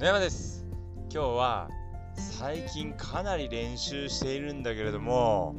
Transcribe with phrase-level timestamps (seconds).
[0.00, 0.64] 野山です。
[1.12, 1.68] 今日は
[2.14, 5.54] 最近かなり練習しているんだけれども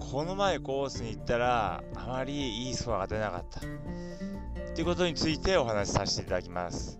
[0.00, 3.60] この前コースに行ったらあまりいいスコアが出なかった。
[4.74, 6.98] ということについてお話しさせていただきます、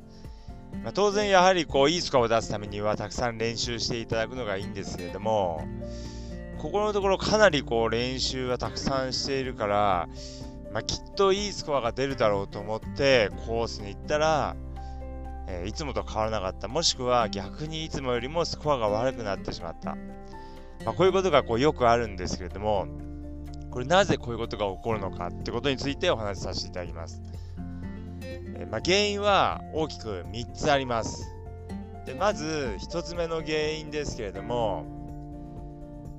[0.85, 5.67] まあ、当然やはりこういいスコアを出すためにはたくさん練習していただくのがいいんですけれども
[6.59, 10.09] ここのところかなりこう練習はたくさんしているから
[10.73, 14.57] まあ、きっといいスコアが出るだろうと思ってコースに行ったら、
[15.47, 16.69] えー、いつもと変わらなかった。
[16.69, 19.97] もしくは逆にいつもよりもスコアが悪くなってしまった。
[20.85, 22.87] まあ、こういうことがこうよくあるんですけれども、
[23.71, 27.23] これなぜこういうことが起こるのかってことについてお話しさせていただきます。
[28.29, 31.35] えー、まあ、原因は大きく3つあります。
[32.07, 34.85] でまず1つ目の原因ですけれども、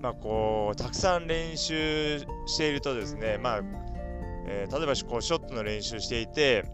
[0.01, 3.61] まあ、こうたくさん練習しているとですね、まあ、
[4.47, 6.65] えー、例えばこうショットの練習していて、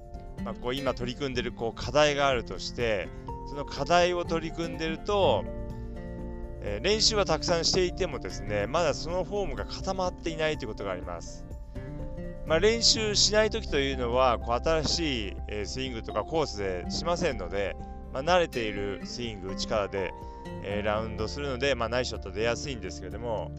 [0.43, 3.09] まあ、こう今取り組んでるこう課題があるとして
[3.49, 5.43] その課題を取り組んでると、
[6.61, 11.45] えー、練習はたくさんしていてもですねまだそのフォームが固まっていないということがあります。
[12.47, 17.77] まあ、練習しない時というのはこう新しい、え、スイングとかコースでしませんので、
[18.11, 20.11] まあ、慣れているスイング力で、
[20.63, 23.51] え、ラウンドするので、まあ、ナイスショット出やすいんですけども、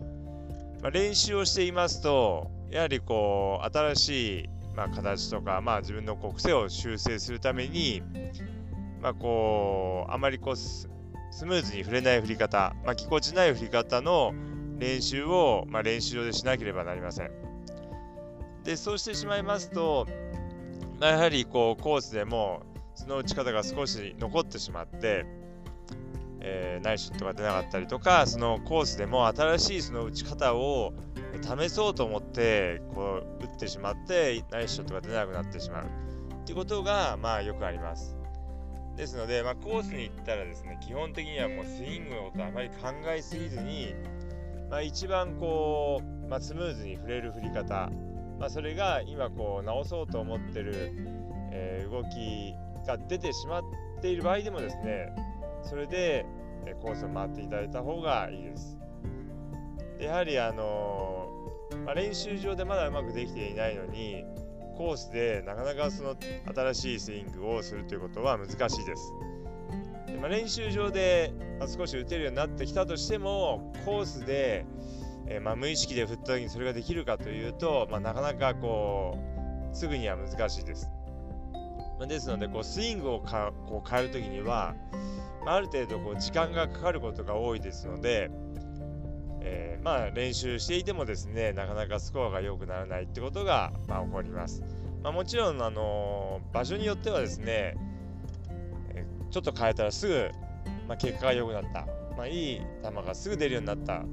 [0.82, 8.02] まあ、練習をしていますとやはりこう新しい、まあ、形とか、まあ、自分のこう癖を修正するために、
[9.00, 10.88] まあ、こうあまりこうス
[11.44, 14.32] ムーズに振れない振り方、まあ、ぎこちない振り方の
[14.78, 17.30] 練習を、まあ、練習場でしなければなりません。
[18.64, 20.06] でそうしてしまいますと、
[21.00, 22.62] まあ、やはりこうコースでも
[22.94, 25.26] その打ち方が少し残ってしまって、
[26.40, 30.92] えー、ナイスショットが出なかったりとかそのコースでも新しいその打ち方を
[31.40, 38.16] 試そうと思ってこう打ってしまってナイスショットが出なくなってしまうっていうことがまあよくあります。
[38.96, 43.94] ですので、まあ、コースに行ったらですね基本的にはもうスイングのことあまり考えすぎずに、
[44.70, 47.90] まあ、一番こう、まあ、スムーズに振れる振り方、
[48.38, 50.92] まあ、それが今こう直そうと思ってる、
[51.52, 52.54] えー、動き
[52.86, 53.62] が出てしまっ
[54.02, 55.14] ている場合でもですね
[55.62, 56.26] それで
[56.82, 58.81] コースを回っていただいた方がいいです。
[60.02, 61.28] やはりあの
[61.84, 64.24] まあ、練習場でまだうまくできていないのに
[64.76, 66.16] コースでなかなかその
[66.54, 69.12] 新しいスイングをするということは難しいです。
[70.06, 74.64] でまあ、練習場で、まあ、少し打てるようになってきたとしてもコースで、
[75.26, 79.18] えー、まあ、無意識で振った時にそれができるかというと、まなかなかこ
[79.72, 80.90] うすぐには難しいです。
[81.98, 84.74] まですのでこうスイングをかこう変える時には、
[85.44, 88.30] まあ、る程度こう時間がかかることが多いですので、
[89.44, 94.62] えー、まあ練習していてもですねなかなかスコアが良くならないってことが、まあ、起こります、
[95.02, 97.76] まあ、もちろん、あの、場所によってはですね、
[98.94, 100.30] えちょっと変えたらすぐ、
[100.86, 101.86] まあ、結果が良くなった、
[102.16, 103.98] まあ、いい球がすぐ出るようになった。
[103.98, 104.04] っ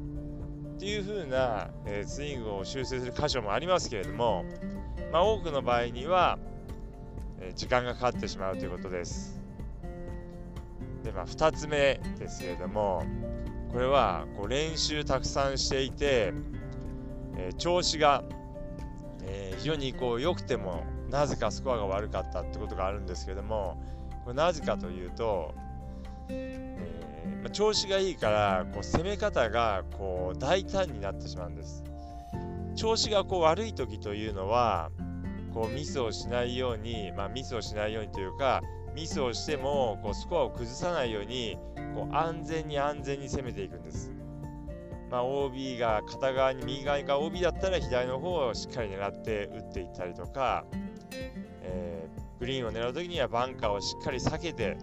[0.80, 4.46] ていう風な、え、スイングを修正する箇所もありますけれども、
[5.12, 6.40] ま、多くの場合には、
[7.40, 9.40] え時間がかかってしまうということです。
[11.04, 13.04] で、まあ、2つ目ですけれども
[13.72, 16.34] これはこう練習たくさんしていて、
[17.38, 18.24] えー、調子が、
[19.24, 23.82] えー、非常にこう良くてもなぜかスコアが悪かったってことがあるんですけども
[24.24, 25.54] これなぜかというと、
[26.30, 31.84] えー、まあ、調子がいいからこう攻め方がこう大胆になってしまうんです。
[32.76, 34.90] 調子がこう悪い時というのは
[35.54, 38.62] こうミスをしないように、まあ、ミスをしないようにというか
[38.96, 41.58] ミスをしてもこうスコアを崩さないように
[41.94, 44.12] こう安全に安全に攻めていくんです。
[45.10, 50.66] まあ、OB が片側に右側が OB だったら左の方をしっかり狙って打っていったりとか、
[51.64, 54.78] えー、グリーンを狙う時にはバンカーをしっかり避けて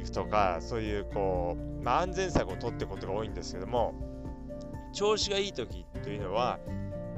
[0.00, 3.94] いくとかそういうこう、まあ、安全策を取っていくことが多いんですけども
[4.92, 6.60] 調子がいい時というのは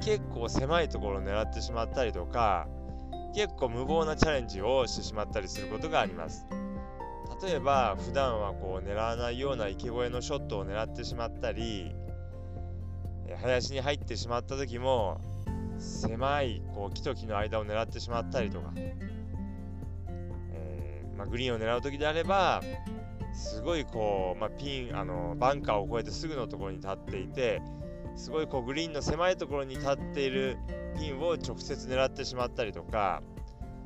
[0.01, 2.67] 結構狭いところを狙ってしまったりとか
[3.35, 6.47] 結構無謀なチャレンジをしてしまったりすることがあります。
[7.41, 11.95] 例えば普段はこう狙わないような池越えのショットを狙ってしまったり
[13.41, 15.19] 林に入ってしまった時も
[15.77, 22.61] 狭いこう木と木の間を狙ってしまったりとか、えー、まあ、グリーンを狙う時であれば
[23.33, 27.61] すごいこう、まあ、ピンあのバンカーを越えてすぐのところに立っていて
[28.15, 30.57] すごいこうグリーンの狭いところに立っている
[30.97, 33.21] ピンを直接狙ってしまったりとか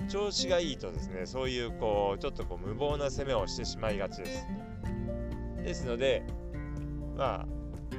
[0.10, 4.48] 調子がいいとですねそういうこうちょっとこう無謀な攻めをしてしまいがちです
[5.64, 6.24] ですので
[7.18, 7.48] まあ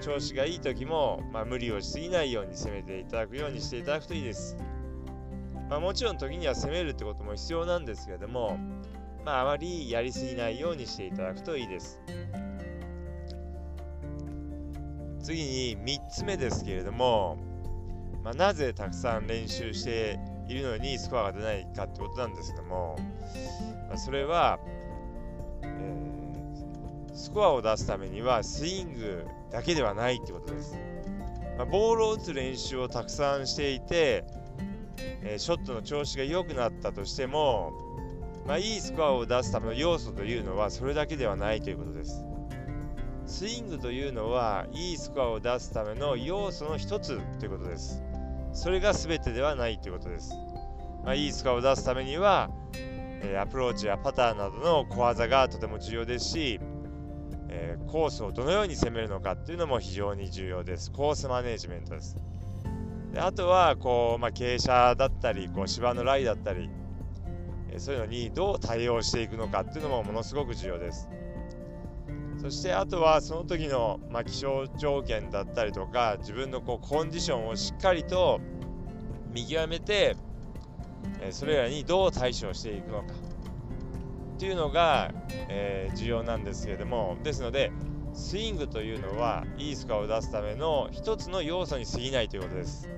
[0.00, 4.56] 調子がいい時も、まあ、無理をしすぎないように攻めていただくようにしていただくといいです、
[5.70, 8.58] まあ、もちろん時には攻めるってことも必要なんですけれども
[9.24, 12.00] まあ、あまりやりすぎないようにしていただくといいです。
[15.22, 17.38] 次に3つ目ですけれども、
[18.24, 20.18] まあ、なぜたくさん練習して
[20.52, 22.96] いるのにスコアが出ないかってことなんですけども、
[23.88, 24.58] まあ、それは、
[25.62, 30.76] えー、スコアを出すためにはスイングだけではないってことです。
[31.56, 34.24] まあ、ボールを打つ練習をたくさんしていて、
[35.22, 37.72] えー、ショットの調子が良くなったとしても、
[38.46, 42.24] まあ、いいスコアを出すための要素というのはそれだけではないということです。
[43.26, 48.02] スイングというのはいいスコアを出すための要素の一つということです。
[48.52, 50.34] それが全てではないということです。
[51.04, 56.60] まあ、いいスコアを出すためには、えー、アプローチやパターンなどの小技がとても重要ですし、
[57.48, 60.92] えー、コースをどのように攻めるのかっていうのも非常に重要です。
[60.92, 62.16] コースマネジメントです。
[63.12, 66.70] であとはこう、まあ、傾斜だったりこう芝のライだったり、
[67.70, 71.08] えー、そういうのにどう対応していくのかっていうのもものすごく重要です。
[72.42, 78.40] そしてあとはその時の、まあ、気象条件だったりとか自分のこうコンディションをしっかりと
[79.32, 80.16] 見極めて、
[81.22, 83.14] えそれらにどう対処していくのか
[84.34, 85.12] っていうのが、
[85.48, 87.70] えー、重要なんですけれどもですので
[88.12, 92.88] スイングというのはいいスコアを出すための一つの要素に過ぎないということです。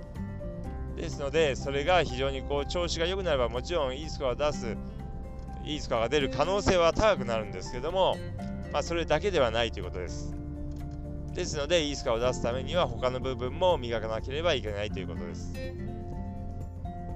[0.96, 4.76] ですのでそれが非常にこう調子が良くなればもちろんいいスコアを出す
[5.64, 8.16] いいスコアが出る可能性は高くなるんですけども
[8.74, 10.34] まあ、それだけではないということです。
[11.32, 15.52] ですので、いいスコアを出すためには他の部分も磨かなければいけないということです。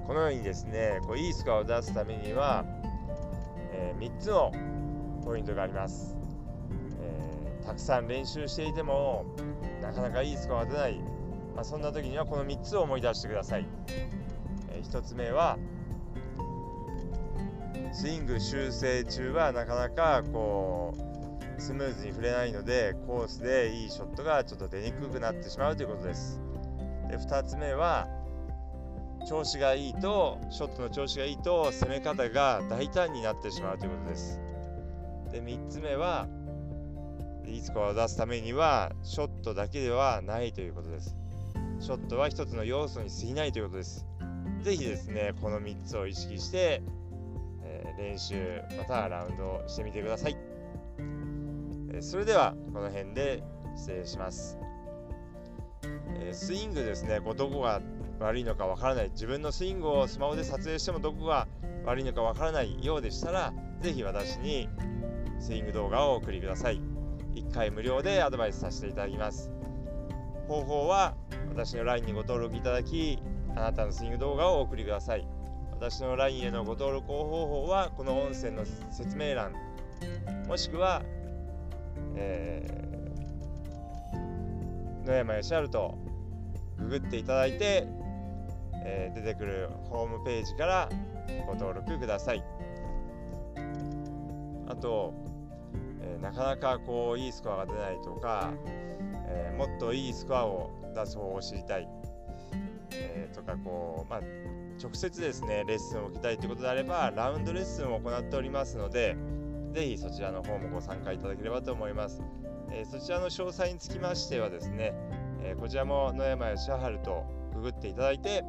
[0.07, 2.63] このようにですね、こういいスコアを出すためには、
[3.73, 4.53] えー、3つの
[5.25, 6.15] ポイントがあります、
[7.01, 9.25] えー、たくさん練習していても
[9.81, 10.97] なかなかいいスコアが出ない、
[11.55, 13.65] まあ、そんな時にはこの3つを思い出してください。
[14.69, 15.57] えー、1つ目は
[17.91, 21.08] スイング修正中はなかなかこう
[21.59, 26.39] スムーズに振れないのでコースでいいショットがちょっと出にくくなってしまうということです。
[27.09, 28.07] で2つ目は
[29.27, 34.39] 調子がいいとショットの調子がいいと攻め方が大胆になってしまうということです。
[35.31, 36.27] で3つ目は
[37.45, 41.15] いいスコアを出すためにはショットだけではないということです。
[41.79, 44.05] ショットは1つの要素に過ぎないということです。
[44.63, 46.81] ぜひですねこの3つを意識して、
[47.63, 50.58] え、練習またはラウンドしてみてください。
[52.01, 53.43] それではこの辺で
[53.75, 54.57] 失礼します。
[56.21, 57.81] えスイングですね、こうどこが
[58.19, 61.47] 悪いのかわからない、自分のスイングをスマホで撮影してもどこが
[61.85, 64.69] 悪いのかわからないようでしたら、ぜひ私に
[65.39, 66.81] スイング動画をお送りください。
[67.33, 69.51] 1回無料でアドバイスさせていただきます。
[70.47, 71.15] 方法は
[71.49, 73.21] 私の LINE にご登録いただき、
[73.55, 75.27] あなたのスイング動画をお送りください。
[75.71, 79.53] 私の LINE へのご登録方法はこの音声の説明欄
[80.45, 81.03] もしくは
[82.21, 85.97] えー、野山義治と
[86.77, 87.87] ググっていただいて、
[88.85, 90.89] えー、出てくるホームページから
[91.47, 92.43] ご登録ください。
[94.67, 95.13] あと、
[96.01, 98.53] えー、なかなかこういいスコアが出ないとか、
[99.27, 101.87] えー、もっといいスコアを出す方法を知りたい、
[102.91, 104.21] えー、とかこう、まあ、
[104.81, 109.15] 直接ですねレッスンを受けたいということであればラウンドレッスンを行っておりますので、
[109.73, 112.21] ぜひそちらの方もご参加いただければと思います。
[112.71, 114.93] え、そちらの詳細につきましてはですね、
[115.41, 116.71] え、こちらも野山義治
[117.03, 118.43] とググっていただいて、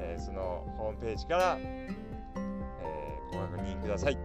[0.00, 1.88] え、そのホームページから、え
[3.32, 4.18] ご確認ください。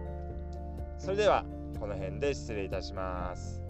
[0.98, 1.44] それでは
[1.78, 3.67] この辺で失礼いたします。